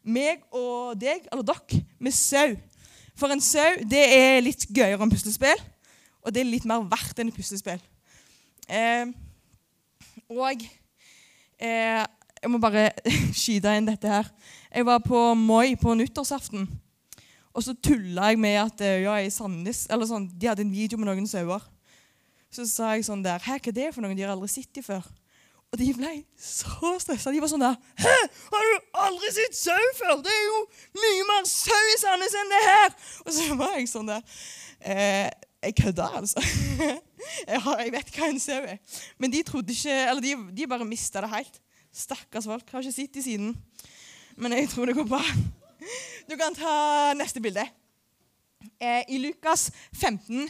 meg 0.06 0.42
og 0.54 0.96
deg, 1.00 1.26
eller 1.32 1.44
dere, 1.46 1.82
med 1.98 2.14
sau. 2.14 2.56
For 3.16 3.32
en 3.32 3.42
sau 3.42 3.82
det 3.88 4.02
er 4.14 4.42
litt 4.44 4.66
gøyere 4.70 5.00
enn 5.02 5.12
puslespill, 5.12 5.62
og 6.22 6.34
det 6.34 6.42
er 6.42 6.50
litt 6.50 6.66
mer 6.68 6.84
verdt 6.90 7.22
enn 7.22 7.32
puslespill. 7.34 7.80
Eh, 8.66 9.12
og 10.30 10.64
eh, 11.58 12.02
jeg 12.02 12.52
må 12.52 12.60
bare 12.62 12.90
skyte 13.40 13.76
inn 13.78 13.88
dette 13.88 14.10
her. 14.10 14.28
Jeg 14.70 14.86
var 14.86 15.00
på 15.04 15.20
Moi 15.38 15.76
på 15.80 15.94
nyttårsaften. 15.98 16.66
Og 17.56 17.64
så 17.64 17.72
tulla 17.80 18.28
jeg 18.30 18.40
med 18.42 18.58
at 18.60 18.82
eh, 18.84 19.02
ja, 19.06 19.16
i 19.22 19.32
Sandnes, 19.32 19.86
eller 19.90 20.08
sånn, 20.08 20.28
de 20.28 20.50
hadde 20.50 20.66
en 20.66 20.74
video 20.74 21.00
med 21.00 21.08
noen 21.08 21.28
sauer. 21.30 21.62
Så 22.52 22.66
sa 22.68 22.92
jeg 22.94 23.06
sånn 23.08 23.24
der 23.24 23.40
hva 23.42 23.56
er 23.56 23.74
det 23.74 23.92
for 23.94 24.04
noen? 24.04 24.16
De 24.16 24.26
har 24.26 24.34
aldri 24.34 24.50
sett 24.52 24.72
dem 24.76 24.84
før. 24.84 25.06
Og 25.74 25.80
de 25.80 25.88
ble 25.96 26.12
så 26.38 26.92
stressa. 27.02 27.32
De 27.34 27.40
var 27.42 27.50
sånn 27.50 27.64
der 27.64 27.74
Hæ, 27.98 28.14
har 28.52 28.68
du 28.68 29.00
aldri 29.02 29.32
sett 29.34 29.58
sau 29.58 29.88
før? 29.98 30.20
Det 30.24 30.32
er 30.32 30.44
jo 30.44 30.60
mye 31.02 31.26
mer 31.30 31.48
sau 31.50 31.90
i 31.92 31.98
Sandnes 32.00 32.36
enn 32.38 32.54
det 32.54 32.62
her! 32.64 32.94
Og 33.24 33.34
så 33.34 33.58
var 33.58 33.74
jeg 33.74 33.90
sånn 33.90 34.12
der 34.12 34.22
eh, 34.80 35.26
Jeg 35.66 35.76
kødder, 35.82 36.18
altså. 36.22 36.42
jeg, 37.50 37.60
har, 37.66 37.82
jeg, 37.82 37.92
vet 37.96 38.12
hva 38.14 38.30
en 38.30 38.42
sau 38.42 38.60
er. 38.62 38.78
Men 39.18 39.34
de 39.34 39.42
trodde 39.46 39.74
ikke 39.74 39.96
Eller 40.04 40.22
de, 40.24 40.36
de 40.60 40.68
bare 40.70 40.88
mista 40.88 41.24
det 41.24 41.32
helt. 41.34 41.60
Stakkars 41.96 42.46
folk. 42.46 42.70
Har 42.70 42.84
ikke 42.84 42.94
sett 43.00 43.14
de 43.16 43.24
siden. 43.24 43.56
Men 44.36 44.54
jeg 44.54 44.70
tror 44.70 44.86
det 44.86 44.96
går 44.96 45.08
bra. 45.08 45.22
Du 46.28 46.36
kan 46.38 46.54
ta 46.54 47.12
neste 47.16 47.42
bilde. 47.42 47.64
Eh, 48.80 49.02
I 49.08 49.18
Lukas 49.18 49.70
15, 49.96 50.48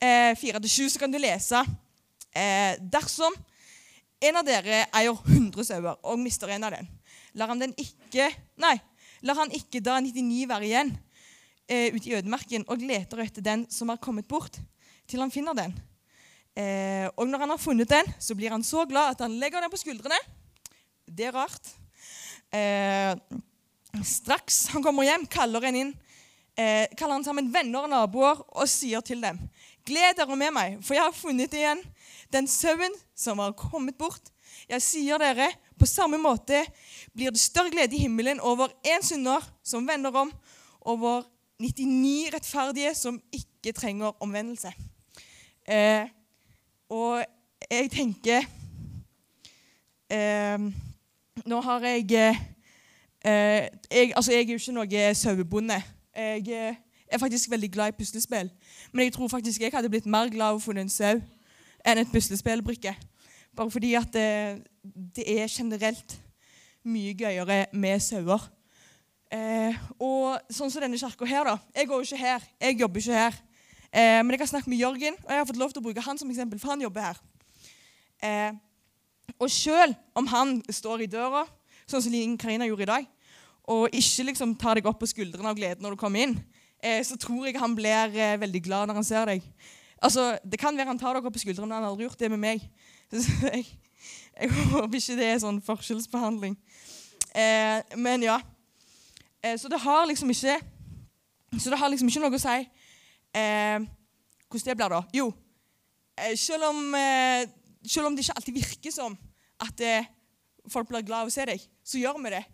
eh, 0.00 0.34
4-7, 0.38 0.88
så 0.88 0.98
kan 0.98 1.12
du 1.12 1.18
lese 1.18 1.60
eh, 2.36 2.76
Dersom 2.78 3.34
en 4.20 4.38
av 4.40 4.46
dere 4.46 4.84
eier 4.96 5.14
100 5.14 5.66
sauer 5.68 5.98
og 6.02 6.18
mister 6.20 6.50
en 6.54 6.66
av 6.66 6.74
dem. 6.74 6.88
Lar 7.38 7.52
han, 7.52 7.74
ikke, 7.78 8.30
nei, 8.58 8.74
lar 9.22 9.38
han 9.38 9.52
ikke 9.54 9.82
da 9.84 9.98
99 10.02 10.48
være 10.50 10.68
igjen 10.68 10.94
eh, 11.68 11.94
ute 11.94 12.10
i 12.10 12.16
ødemarken 12.18 12.66
og 12.66 12.82
leter 12.82 13.22
etter 13.22 13.44
den 13.44 13.66
som 13.70 13.92
har 13.92 14.00
kommet 14.02 14.28
bort, 14.28 14.58
til 15.08 15.22
han 15.22 15.32
finner 15.32 15.56
den. 15.56 15.76
Eh, 16.58 17.06
og 17.14 17.28
når 17.30 17.44
han 17.44 17.54
har 17.54 17.62
funnet 17.62 17.90
den, 17.90 18.10
så 18.18 18.34
blir 18.34 18.52
han 18.54 18.66
så 18.66 18.84
glad 18.88 19.14
at 19.14 19.22
han 19.26 19.38
legger 19.38 19.62
den 19.62 19.72
på 19.72 19.80
skuldrene. 19.80 20.18
Det 21.06 21.28
er 21.28 21.36
rart. 21.36 21.72
Eh, 22.52 23.14
straks 24.04 24.66
han 24.74 24.84
kommer 24.84 25.06
hjem, 25.06 25.28
kaller 25.30 25.64
han 25.68 25.76
inn 25.78 25.96
eh, 26.58 26.86
kaller 26.96 27.18
han 27.18 27.26
sammen 27.26 27.50
venner 27.54 27.86
og 27.86 27.92
naboer 27.92 28.42
og 28.48 28.68
sier 28.70 29.02
til 29.04 29.22
dem 29.22 29.40
Gled 29.88 30.18
dere 30.18 30.36
med 30.36 30.52
meg, 30.52 30.76
for 30.84 30.96
jeg 30.96 31.06
har 31.06 31.16
funnet 31.16 31.54
igjen 31.56 31.80
den 32.32 32.48
sauen 32.50 32.92
som 33.16 33.40
har 33.40 33.54
kommet 33.56 33.96
bort. 33.98 34.32
Jeg 34.68 34.84
sier 34.84 35.20
dere, 35.22 35.48
på 35.78 35.86
samme 35.88 36.18
måte 36.20 36.60
blir 37.16 37.32
det 37.32 37.40
større 37.40 37.70
glede 37.72 37.96
i 37.96 38.02
himmelen 38.02 38.40
over 38.44 38.72
én 38.84 39.04
synder 39.06 39.44
som 39.64 39.86
vender 39.88 40.12
om, 40.12 40.32
over 40.80 41.22
99 41.62 42.34
rettferdige 42.34 42.92
som 42.94 43.20
ikke 43.32 43.72
trenger 43.72 44.16
omvendelse. 44.22 44.72
Eh, 45.68 46.08
og 46.90 47.24
jeg 47.70 47.90
tenker 47.92 48.44
eh, 50.10 50.68
Nå 51.48 51.60
har 51.60 51.84
jeg, 51.84 52.12
eh, 53.24 53.68
jeg 53.90 54.12
Altså, 54.16 54.32
jeg 54.32 54.40
er 54.40 54.52
jo 54.52 54.60
ikke 54.60 54.76
noe 54.76 55.14
sauebonde. 55.14 55.80
Jeg 56.16 56.48
eh, 56.48 56.78
er 57.10 57.20
faktisk 57.20 57.50
veldig 57.50 57.70
glad 57.72 57.92
i 57.92 57.96
puslespill. 57.98 58.50
Men 58.92 59.04
jeg 59.04 59.12
tror 59.14 59.28
faktisk 59.28 59.62
jeg 59.62 59.72
hadde 59.72 59.90
blitt 59.90 60.06
mer 60.06 60.30
glad 60.32 60.54
av 60.54 60.60
å 60.60 60.62
funnet 60.62 60.86
en 60.86 60.92
sau 60.92 61.20
enn 61.86 62.00
et 62.02 62.12
puslespillbrikke. 62.12 62.94
Bare 63.56 63.70
fordi 63.70 63.94
at 63.98 64.12
det, 64.12 64.62
det, 65.16 65.24
er 65.26 65.48
generelt 65.50 66.18
mye 66.84 67.14
gøyere 67.18 67.66
med 67.72 68.00
sauer. 68.02 68.44
Eh, 69.32 69.76
og 70.00 70.38
sånn 70.52 70.70
som 70.70 70.84
denne 70.84 71.00
kirka 71.00 71.26
her, 71.28 71.48
da. 71.48 71.56
Jeg 71.74 71.88
går 71.88 72.02
jo 72.02 72.08
ikke 72.08 72.22
her. 72.22 72.46
Jeg 72.60 72.78
jobber 72.80 73.02
ikke 73.02 73.18
her. 73.18 73.40
Eh, 73.88 74.20
men 74.22 74.34
jeg 74.34 74.42
har 74.44 74.52
snakket 74.52 74.72
med 74.72 74.80
Jørgen, 74.80 75.18
og 75.24 75.32
jeg 75.32 75.40
har 75.40 75.48
fått 75.48 75.60
lov 75.60 75.72
til 75.72 75.82
å 75.82 75.86
bruke 75.88 76.04
han 76.04 76.20
som 76.20 76.30
eksempel, 76.30 76.60
for 76.60 76.72
han 76.74 76.84
jobber 76.84 77.08
her. 77.08 77.20
Eh, 78.22 78.52
og 79.38 79.50
selv 79.52 79.94
om 80.14 80.26
han 80.28 80.58
står 80.70 81.04
i 81.04 81.10
døra, 81.10 81.44
sånn 81.88 82.04
som 82.04 82.12
Linn 82.12 82.36
Karina 82.40 82.66
gjorde 82.68 82.84
i 82.84 82.92
dag, 82.92 83.08
og 83.68 83.92
ikke 83.92 84.30
liksom 84.30 84.54
tar 84.60 84.78
deg 84.78 84.88
opp 84.88 85.00
på 85.02 85.08
skuldrene 85.10 85.50
av 85.50 85.58
glede 85.58 85.84
når 85.84 85.94
du 85.94 86.00
kommer 86.00 86.24
inn, 86.24 86.38
eh, 86.82 87.04
så 87.04 87.16
tror 87.16 87.46
jeg 87.46 87.58
han 87.58 87.74
blir 87.76 88.14
eh, 88.14 88.40
veldig 88.40 88.62
glad 88.62 88.88
når 88.88 89.00
han 89.00 89.04
ser 89.04 89.24
deg. 89.30 89.42
Altså, 90.02 90.38
Det 90.44 90.58
kan 90.58 90.76
være 90.76 90.86
han 90.86 90.98
tar 90.98 91.14
dere 91.14 91.30
på 91.32 91.38
skuldrene, 91.38 91.66
men 91.66 91.74
han 91.74 91.82
har 91.82 91.90
aldri 91.90 92.06
gjort 92.06 92.18
det 92.20 92.30
med 92.30 92.38
meg. 92.38 92.70
Jeg, 93.52 93.64
jeg, 94.40 94.50
håper 94.70 94.94
ikke 94.94 95.14
det 95.18 95.26
er 95.26 95.38
sånn 95.42 95.58
forskjellsbehandling. 95.64 96.52
Eh, 97.34 97.96
men 97.98 98.22
ja. 98.22 98.36
Eh, 99.42 99.56
så 99.58 99.70
det 99.72 99.80
har 99.80 100.06
liksom 100.06 100.30
ikke 100.30 100.60
Så 101.58 101.70
det 101.70 101.78
har 101.78 101.88
liksom 101.88 102.08
ikke 102.08 102.20
noe 102.20 102.36
å 102.36 102.40
si 102.42 102.58
eh, 102.60 103.86
hvordan 104.46 104.68
det 104.68 104.76
blir 104.76 104.92
da. 104.92 105.00
Jo, 105.16 105.26
eh, 106.20 106.36
selv 106.36 106.68
om, 106.68 106.94
eh, 106.94 107.48
selv 107.86 108.06
om 108.06 108.16
det 108.16 108.26
ikke 108.26 108.36
alltid 108.36 108.60
virker 108.60 108.94
som 108.94 109.16
at 109.60 109.82
folk 110.70 110.88
blir 110.88 111.02
glad 111.02 111.24
av 111.24 111.32
å 111.32 111.34
se 111.34 111.48
deg, 111.48 111.64
så 111.82 111.98
gjør 111.98 112.20
vi 112.22 112.36
det. 112.36 112.44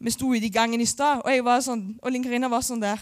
Vi 0.00 0.12
sto 0.14 0.30
ute 0.32 0.46
i 0.46 0.52
gangen 0.52 0.80
i 0.80 0.88
stad, 0.88 1.22
og 1.24 1.30
jeg 1.32 1.44
var 1.44 1.60
sånn, 1.64 1.82
og 2.00 2.12
Linn 2.12 2.24
Karina 2.24 2.48
var 2.48 2.64
sånn 2.64 2.80
der 2.82 3.00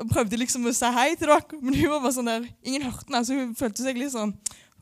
og 0.00 0.08
prøvde 0.08 0.38
liksom 0.40 0.64
å 0.64 0.72
si 0.74 0.88
hei 0.94 1.12
til 1.18 1.28
dere, 1.28 1.58
men 1.60 1.76
hun 1.76 1.90
var 1.92 2.00
bare 2.04 2.16
sånn 2.16 2.30
der, 2.30 2.46
ingen 2.64 2.84
hørte 2.86 3.08
henne. 3.10 3.24
Så 3.28 3.36
hun 3.36 3.52
følte 3.58 3.84
seg 3.84 3.98
litt 4.00 4.14
sånn 4.14 4.32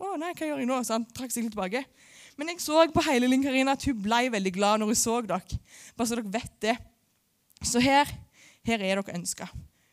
Å, 0.01 0.15
nei, 0.17 0.31
hva 0.33 0.47
gjør 0.47 0.63
jeg 0.63 0.69
nå? 0.71 0.77
Så 0.87 0.95
han 0.95 1.03
trakk 1.13 1.33
seg 1.35 1.45
litt 1.45 1.53
tilbake. 1.53 1.83
Men 2.39 2.49
jeg 2.49 2.63
så 2.65 2.87
på 2.95 3.03
hele 3.05 3.29
Linn 3.29 3.43
Karina 3.45 3.75
at 3.77 3.83
hun 3.85 3.99
ble 4.01 4.31
veldig 4.33 4.53
glad 4.55 4.81
når 4.81 4.95
hun 4.95 4.97
så 4.97 5.19
dere. 5.21 5.59
Bare 5.93 6.09
så 6.09 6.17
dere 6.17 6.33
vet 6.33 6.55
det. 6.65 6.77
Så 7.69 7.83
her, 7.85 8.09
her 8.65 8.81
er 8.81 9.03
dere 9.03 9.19
ønska. 9.19 9.51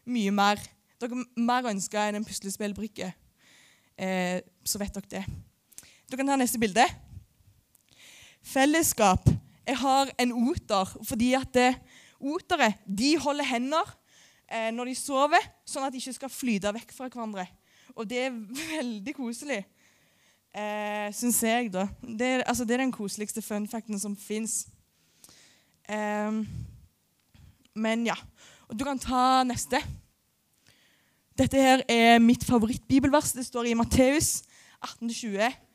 Mye 0.08 0.32
mer. 0.32 0.62
Dere 1.02 1.18
er 1.18 1.44
mer 1.50 1.68
ønska 1.74 2.06
enn 2.08 2.22
en 2.22 2.28
puslespillbrikke. 2.30 3.10
Eh, 4.00 4.40
så 4.64 4.80
vet 4.80 4.96
dere 4.96 5.12
det. 5.18 5.26
Dere 6.08 6.22
kan 6.22 6.32
ta 6.32 6.40
neste 6.40 6.62
bilde. 6.62 6.88
Fellesskap. 8.48 9.28
Jeg 9.68 9.78
har 9.82 10.12
en 10.24 10.34
oter 10.48 10.92
fordi 11.04 11.34
at 11.36 11.58
eh, 11.60 11.80
otere 12.20 12.72
de 12.88 13.18
holder 13.20 13.48
hender 13.50 13.90
eh, 14.48 14.70
når 14.72 14.92
de 14.92 14.96
sover, 14.96 15.50
sånn 15.68 15.88
at 15.88 15.94
de 15.94 16.00
ikke 16.00 16.16
skal 16.16 16.32
flyte 16.32 16.72
vekk 16.78 16.94
fra 16.96 17.10
hverandre. 17.10 17.48
Og 17.98 18.08
det 18.08 18.28
er 18.28 18.40
veldig 18.78 19.14
koselig, 19.18 19.60
eh, 20.56 21.10
syns 21.16 21.42
jeg. 21.44 21.72
da. 21.74 21.88
Det 22.02 22.32
er, 22.38 22.46
altså, 22.48 22.66
det 22.66 22.78
er 22.78 22.86
den 22.86 22.96
koseligste 22.96 23.44
funfacten 23.44 24.00
som 24.00 24.16
fins. 24.16 24.68
Eh, 25.90 26.42
men 27.76 28.08
ja. 28.08 28.18
Og 28.68 28.76
du 28.80 28.84
kan 28.88 29.00
ta 29.00 29.44
neste. 29.48 29.80
Dette 31.38 31.60
her 31.62 31.84
er 31.92 32.18
mitt 32.20 32.44
favorittbibelvers. 32.44 33.36
Det 33.36 33.46
står 33.46 33.70
i 33.70 33.78
Matteus 33.78 34.42
18-20. 34.82 35.67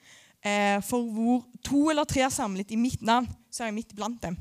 Eh, 0.43 0.83
for 0.83 1.07
hvor 1.15 1.45
to 1.65 1.89
eller 1.91 2.05
tre 2.05 2.25
er 2.27 2.33
samlet 2.35 2.71
i 2.75 2.77
mitt 2.77 3.03
navn, 3.03 3.29
så 3.51 3.63
er 3.63 3.71
jeg 3.71 3.75
midt 3.75 3.95
blant 3.97 4.23
dem. 4.23 4.37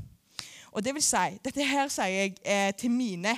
Og 0.72 0.84
det 0.84 0.94
vil 0.96 1.04
si, 1.04 1.38
Dette 1.44 1.66
her 1.68 1.90
sier 1.92 2.08
jeg 2.08 2.36
eh, 2.46 2.72
til 2.74 2.92
mine 2.92 3.36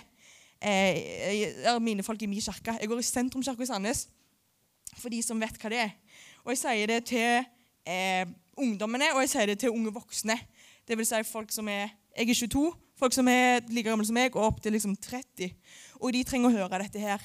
eh, 0.63 1.79
mine 1.81 2.03
folk 2.03 2.21
i 2.21 2.25
min 2.25 2.41
kirke. 2.41 2.77
Jeg 2.79 2.87
går 2.87 2.99
i 2.99 3.03
sentrumskirka 3.03 3.63
i 3.63 3.65
Sandnes, 3.65 4.07
for 4.97 5.09
de 5.09 5.21
som 5.23 5.41
vet 5.41 5.57
hva 5.59 5.69
det 5.69 5.81
er. 5.87 5.91
Og 6.43 6.53
jeg 6.53 6.61
sier 6.61 6.87
det 6.87 7.01
til 7.09 7.43
eh, 7.87 8.25
ungdommene, 8.57 9.11
og 9.15 9.23
jeg 9.23 9.33
sier 9.33 9.49
det 9.49 9.59
til 9.59 9.73
unge 9.73 9.93
voksne. 9.93 10.37
Det 10.87 10.97
vil 10.97 11.07
si 11.07 11.23
folk 11.27 11.51
som 11.51 11.67
er 11.67 11.89
Jeg 12.13 12.29
er 12.29 12.35
22, 12.35 12.73
folk 12.99 13.13
som 13.13 13.27
er 13.27 13.63
like 13.69 13.89
gamle 13.89 14.05
som 14.05 14.13
meg, 14.13 14.35
og 14.35 14.45
opp 14.45 14.61
til 14.61 14.71
liksom 14.71 14.95
30. 14.95 15.49
Og 15.99 16.13
de 16.13 16.23
trenger 16.23 16.51
å 16.51 16.53
høre 16.53 16.83
dette 16.83 16.99
her 17.01 17.23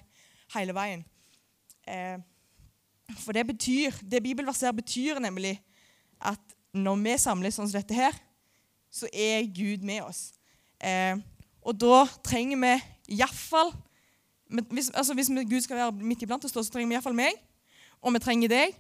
hele 0.54 0.73
veien. 0.73 1.02
Eh, 1.85 2.16
for 3.16 3.32
det 3.32 3.46
betyr, 3.46 3.94
det 4.02 4.22
bibelverset 4.22 4.76
betyr 4.76 5.18
nemlig 5.22 5.56
at 6.20 6.40
når 6.76 7.00
vi 7.04 7.16
samles 7.18 7.56
sånn 7.56 7.68
som 7.70 7.80
dette 7.80 7.96
her, 7.96 8.16
så 8.92 9.08
er 9.12 9.48
Gud 9.54 9.84
med 9.86 10.02
oss. 10.04 10.32
Eh, 10.80 11.16
og 11.64 11.76
da 11.76 12.04
trenger 12.24 12.60
vi 12.60 12.74
iallfall 13.18 13.72
hvis, 14.48 14.90
altså 14.94 15.14
hvis 15.14 15.28
Gud 15.28 15.60
skal 15.60 15.76
være 15.76 15.92
midt 15.92 16.22
iblant 16.24 16.44
oss, 16.44 16.52
så 16.52 16.72
trenger 16.72 16.88
vi 16.88 16.96
iallfall 16.96 17.16
meg. 17.16 17.36
Og 18.00 18.14
vi 18.14 18.22
trenger 18.22 18.48
deg. 18.48 18.76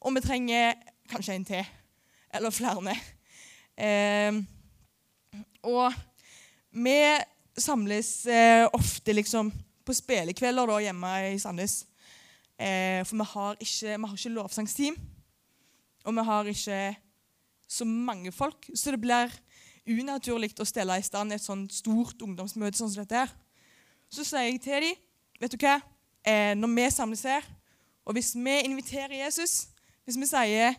Og 0.00 0.14
vi 0.16 0.22
trenger 0.24 0.72
kanskje 1.10 1.34
en 1.36 1.44
til. 1.44 1.66
Eller 2.34 2.54
flere. 2.54 2.94
Eh, 3.76 4.38
og 5.66 5.92
vi 6.72 6.96
samles 7.58 8.10
eh, 8.26 8.64
ofte 8.72 9.12
liksom 9.12 9.52
på 9.86 9.94
spillekvelder 9.94 10.78
hjemme 10.86 11.12
i 11.34 11.38
Sandnes. 11.38 11.82
Eh, 12.58 13.02
for 13.04 13.16
vi 13.16 13.26
har 13.32 13.56
ikke, 13.60 13.96
ikke 13.96 14.34
lovsangsteam. 14.34 14.96
Og 16.04 16.14
vi 16.14 16.24
har 16.24 16.44
ikke 16.44 16.96
så 17.68 17.84
mange 17.84 18.32
folk, 18.32 18.70
så 18.74 18.90
det 18.94 19.00
blir 19.00 19.32
unaturlig 19.86 20.52
å 20.60 20.66
stelle 20.66 20.98
i 20.98 21.04
stand 21.04 21.34
et 21.34 21.42
sånt 21.42 21.74
stort 21.74 22.22
ungdomsmøte 22.22 22.78
sånn 22.78 22.92
som 22.92 23.02
dette. 23.02 23.26
her. 23.26 23.32
Så 24.10 24.24
sier 24.24 24.46
jeg 24.46 24.60
til 24.62 24.82
dem 24.82 24.94
vet 25.40 25.52
du 25.52 25.58
hva, 25.60 25.80
eh, 26.24 26.54
når 26.54 26.74
vi 26.74 26.90
samles 26.90 27.22
her, 27.22 27.42
og 28.06 28.14
hvis 28.14 28.34
vi 28.34 28.60
inviterer 28.64 29.24
Jesus 29.24 29.68
Hvis 30.06 30.16
vi 30.16 30.26
sier, 30.26 30.74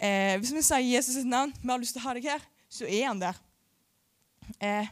eh, 0.00 0.38
hvis 0.38 0.54
vi 0.54 0.62
sier 0.62 0.80
Jesus 0.80 1.14
sitt 1.14 1.26
navn, 1.26 1.52
vi 1.62 1.68
har 1.68 1.78
lyst 1.78 1.92
til 1.92 2.00
å 2.00 2.06
ha 2.06 2.14
deg 2.14 2.24
her, 2.24 2.40
så 2.70 2.86
er 2.88 3.06
han 3.06 3.20
der. 3.20 3.36
Eh, 4.58 4.86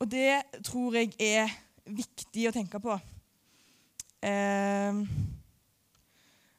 og 0.00 0.10
det 0.10 0.42
tror 0.66 0.96
jeg 0.98 1.14
er 1.20 1.46
viktig 1.86 2.48
å 2.48 2.52
tenke 2.56 2.80
på. 2.82 2.98
Eh, 4.22 5.02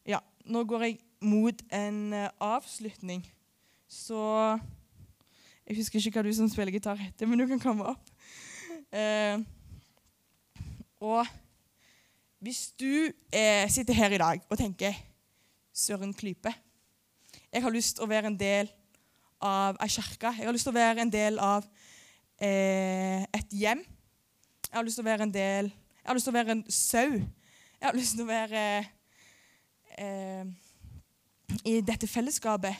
ja, 0.08 0.20
nå 0.46 0.64
går 0.64 0.86
jeg 0.86 1.00
mot 1.20 1.64
en 1.76 2.14
eh, 2.16 2.30
avslutning, 2.40 3.26
så 3.88 4.58
jeg 5.68 5.78
husker 5.78 6.00
ikke 6.00 6.22
hva 6.22 6.26
du 6.26 6.34
som 6.34 6.48
spiller 6.50 6.74
gitar, 6.74 6.98
heter, 6.98 7.28
men 7.28 7.42
du 7.42 7.46
kan 7.52 7.60
komme 7.62 7.92
opp. 7.92 8.12
Eh, 8.96 9.42
og 11.04 11.28
hvis 12.40 12.72
du 12.80 13.12
eh, 13.36 13.68
sitter 13.70 13.94
her 13.94 14.16
i 14.16 14.20
dag 14.22 14.42
og 14.50 14.58
tenker 14.58 14.96
Søren 15.76 16.14
Klype 16.14 16.50
Jeg 17.54 17.62
har 17.62 17.72
lyst 17.72 17.98
til 17.98 18.08
å 18.08 18.10
være 18.10 18.32
en 18.32 18.40
del 18.40 18.72
av 19.44 19.78
ei 19.84 19.88
kirke. 19.92 20.32
Jeg 20.40 20.48
har 20.48 20.56
lyst 20.56 20.66
til 20.68 20.74
å 20.74 20.80
være 20.80 21.04
en 21.04 21.12
del 21.12 21.40
av 21.40 21.68
eh, 22.42 23.24
et 23.36 23.54
hjem. 23.56 23.84
Jeg 24.66 24.76
har 24.76 24.88
lyst 24.88 25.00
til 25.00 25.06
å 25.06 25.10
være 25.12 25.28
en 25.28 25.34
del 25.34 25.70
Jeg 25.70 26.08
har 26.08 26.18
lyst 26.18 26.28
til 26.30 26.34
å 26.34 26.40
være 26.40 26.56
en 26.58 26.66
sau. 26.72 27.20
Jeg 27.80 27.88
har 27.88 27.96
lyst 27.96 28.18
til 28.18 28.26
å 28.26 28.28
være 28.28 28.62
eh, 30.04 30.48
i 31.64 31.78
dette 31.88 32.10
fellesskapet. 32.12 32.76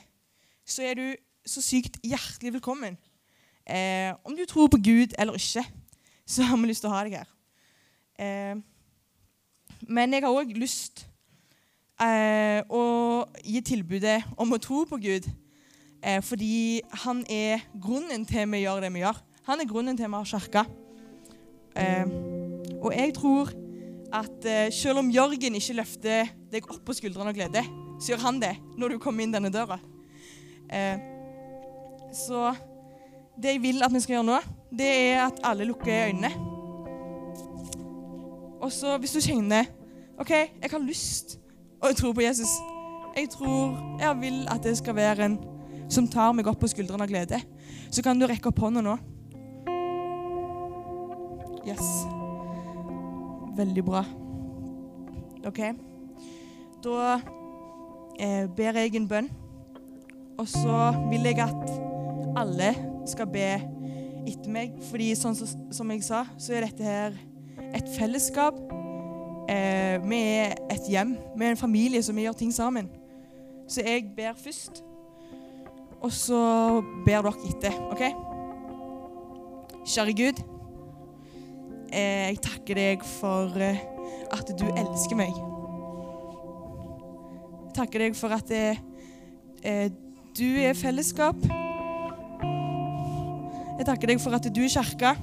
Så 0.68 0.84
er 0.84 0.98
du 1.00 1.06
så 1.48 1.64
sykt 1.64 2.02
hjertelig 2.04 2.58
velkommen. 2.58 2.98
Eh, 3.64 4.12
om 4.28 4.36
du 4.36 4.44
tror 4.44 4.68
på 4.68 4.82
Gud 4.84 5.16
eller 5.16 5.40
ikke, 5.40 5.64
så 6.28 6.44
har 6.44 6.60
vi 6.60 6.68
lyst 6.68 6.84
til 6.84 6.92
å 6.92 6.98
ha 6.98 7.06
deg 7.08 7.16
her. 7.16 7.32
Eh, 8.20 8.60
men 9.88 10.18
jeg 10.18 10.26
har 10.26 10.36
òg 10.36 10.52
lyst 10.60 11.06
eh, 12.04 12.60
å 12.68 12.84
gi 13.40 13.64
tilbudet 13.72 14.18
om 14.36 14.52
å 14.52 14.60
tro 14.60 14.84
på 14.90 15.00
Gud. 15.00 15.32
Eh, 16.04 16.20
fordi 16.20 16.84
han 17.06 17.24
er 17.32 17.64
grunnen 17.80 18.28
til 18.28 18.52
vi 18.52 18.66
gjør 18.66 18.84
det 18.84 18.92
vi 18.98 19.06
gjør. 19.06 19.24
Han 19.48 19.64
er 19.64 19.72
grunnen 19.72 19.96
til 19.96 20.12
vi 20.12 20.20
har 20.20 20.30
kirke. 20.36 20.68
Eh, 21.80 22.16
og 22.84 22.92
jeg 22.92 23.16
tror 23.16 23.56
at 24.16 24.46
eh, 24.48 24.72
selv 24.74 25.04
om 25.04 25.12
Jørgen 25.14 25.58
ikke 25.58 25.78
løfter 25.78 26.32
deg 26.52 26.66
opp 26.66 26.82
på 26.86 26.96
skuldrene 26.98 27.32
av 27.32 27.38
glede, 27.38 27.64
så 28.00 28.14
gjør 28.14 28.24
han 28.26 28.40
det 28.42 28.56
når 28.80 28.96
du 28.96 29.02
kommer 29.02 29.26
inn 29.26 29.34
denne 29.34 29.52
døra. 29.54 29.80
Eh, 30.70 31.02
så 32.16 32.54
det 33.40 33.56
jeg 33.56 33.64
vil 33.64 33.84
at 33.86 33.94
vi 33.94 34.02
skal 34.04 34.18
gjøre 34.18 34.30
nå, 34.32 34.40
det 34.76 34.88
er 34.88 35.22
at 35.28 35.44
alle 35.46 35.68
lukker 35.70 36.10
øynene. 36.10 36.32
Og 38.60 38.72
så 38.74 38.98
hvis 39.00 39.16
du 39.16 39.22
kjenner 39.24 39.70
OK, 40.20 40.34
jeg 40.34 40.72
har 40.72 40.84
lyst 40.84 41.38
å 41.80 41.94
tro 41.96 42.12
på 42.12 42.26
Jesus, 42.26 42.52
jeg 43.16 43.30
tror 43.32 43.78
jeg 44.02 44.20
vil 44.20 44.44
at 44.52 44.66
det 44.66 44.76
skal 44.82 44.98
være 44.98 45.30
en 45.30 45.40
som 45.90 46.10
tar 46.12 46.36
meg 46.38 46.50
opp 46.50 46.60
på 46.62 46.70
skuldrene 46.70 47.08
av 47.08 47.10
glede, 47.10 47.40
så 47.90 48.04
kan 48.06 48.20
du 48.20 48.28
rekke 48.30 48.52
opp 48.52 48.62
hånda 48.62 48.84
nå. 48.86 49.00
Yes. 51.66 52.19
Veldig 53.60 53.84
bra. 53.84 54.04
OK. 55.48 55.60
Da 56.84 57.20
eh, 58.20 58.46
ber 58.56 58.78
jeg 58.80 58.96
en 58.96 59.08
bønn, 59.10 59.28
og 60.40 60.48
så 60.48 60.94
vil 61.10 61.28
jeg 61.28 61.42
at 61.44 61.74
alle 62.40 62.70
skal 63.10 63.28
be 63.28 63.50
etter 64.30 64.52
meg. 64.54 64.78
Fordi 64.90 65.10
sånn 65.20 65.36
som, 65.36 65.68
som 65.76 65.92
jeg 65.92 66.06
sa, 66.08 66.24
så 66.40 66.56
er 66.56 66.70
dette 66.70 66.88
her 66.88 67.18
et 67.76 67.90
fellesskap. 67.98 68.56
Eh, 69.50 69.98
er 70.00 70.56
et 70.72 70.88
hjem. 70.88 71.18
Vi 71.36 71.46
er 71.46 71.56
en 71.56 71.60
familie 71.60 72.04
som 72.06 72.16
vi 72.16 72.28
gjør 72.28 72.38
ting 72.40 72.54
sammen. 72.56 72.88
Så 73.70 73.84
jeg 73.84 74.08
ber 74.16 74.38
først, 74.40 74.84
og 76.00 76.14
så 76.16 76.40
ber 77.06 77.28
dere 77.28 77.50
etter. 77.52 77.76
OK? 77.92 78.08
Kjære 79.90 80.16
Gud, 80.16 80.42
jeg 81.94 82.40
takker 82.44 82.78
deg 82.78 83.06
for 83.20 83.56
eh, 83.64 83.82
at 84.34 84.52
du 84.60 84.66
elsker 84.70 85.18
meg. 85.18 85.34
Jeg 87.66 87.74
takker 87.78 88.06
deg 88.06 88.18
for 88.20 88.36
at 88.36 88.54
eh, 88.54 88.80
eh 89.64 89.90
du 90.40 90.46
er 90.62 90.78
fellesskap. 90.78 91.36
Jeg 93.80 93.88
takker 93.88 94.14
deg 94.14 94.22
for 94.22 94.36
at 94.38 94.46
du 94.56 94.62
er 94.64 94.72
kirka. 94.72 95.16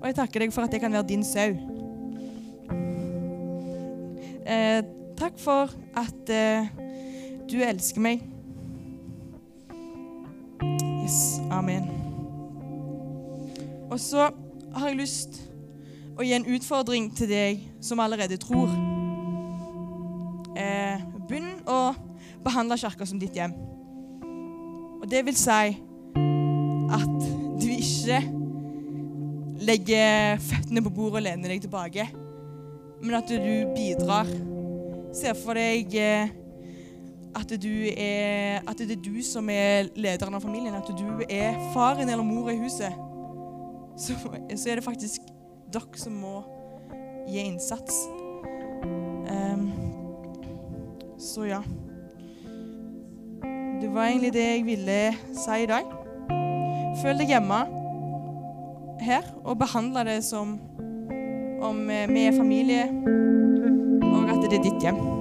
Og 0.00 0.06
jeg 0.06 0.16
takker 0.16 0.44
deg 0.44 0.54
for 0.54 0.64
at 0.64 0.72
jeg 0.72 0.80
kan 0.80 0.92
være 0.92 1.08
din 1.08 1.24
sau. 1.26 1.56
Eh, 4.46 4.80
takk 5.18 5.38
for 5.42 5.74
at 5.98 6.32
eh, 6.32 6.70
du 7.50 7.58
elsker 7.60 8.00
meg. 8.00 8.22
Yes. 11.02 11.40
Amen. 11.50 12.05
Og 13.96 14.00
så 14.00 14.26
har 14.76 14.90
jeg 14.90 14.98
lyst 14.98 15.38
å 16.20 16.24
gi 16.24 16.34
en 16.36 16.44
utfordring 16.52 17.06
til 17.16 17.30
deg 17.30 17.62
som 17.80 18.02
allerede 18.04 18.36
tror. 18.36 18.68
Eh, 20.52 21.00
begynn 21.24 21.62
å 21.64 21.94
behandle 22.44 22.76
kirka 22.76 23.06
som 23.08 23.16
ditt 23.16 23.38
hjem. 23.40 23.54
Og 25.00 25.06
det 25.08 25.22
vil 25.24 25.38
si 25.40 25.48
at 26.98 27.16
du 27.56 27.64
ikke 27.72 28.20
legger 29.64 30.44
føttene 30.44 30.84
på 30.84 30.92
bordet 30.92 31.22
og 31.22 31.26
lener 31.30 31.54
deg 31.54 31.64
tilbake, 31.64 32.04
men 33.00 33.16
at 33.16 33.32
du 33.32 33.72
bidrar. 33.72 34.28
Se 35.16 35.32
for 35.40 35.56
deg 35.56 35.96
eh, 35.96 36.36
at, 37.32 37.56
er, 37.56 38.60
at 38.60 38.76
det 38.76 38.92
er 38.98 39.04
du 39.08 39.24
som 39.24 39.48
er 39.48 39.88
lederen 39.96 40.36
av 40.36 40.44
familien, 40.44 40.76
at 40.76 40.92
du 40.92 41.24
er 41.30 41.56
faren 41.72 42.12
eller 42.12 42.28
mor 42.28 42.52
i 42.52 42.60
huset. 42.60 43.05
Så, 43.96 44.14
så 44.60 44.70
er 44.70 44.78
det 44.78 44.84
faktisk 44.84 45.26
dere 45.72 46.00
som 46.00 46.14
må 46.20 46.40
gi 47.26 47.42
innsats. 47.42 48.04
Um, 49.26 49.70
så 51.18 51.48
ja. 51.48 51.62
Det 53.80 53.90
var 53.92 54.06
egentlig 54.06 54.32
det 54.32 54.44
jeg 54.44 54.66
ville 54.66 55.00
si 55.36 55.62
i 55.62 55.68
dag. 55.68 55.90
Føl 57.02 57.18
deg 57.20 57.34
hjemme 57.34 57.58
her 59.04 59.26
og 59.44 59.58
behandle 59.60 60.06
det 60.08 60.22
som 60.24 60.56
om 61.66 61.84
vi 61.88 62.24
er 62.26 62.36
familie, 62.36 62.88
og 64.06 64.32
at 64.32 64.42
det 64.44 64.58
er 64.58 64.64
ditt 64.64 64.82
hjem. 64.88 65.15